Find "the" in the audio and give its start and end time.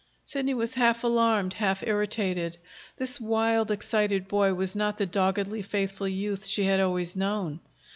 4.97-5.05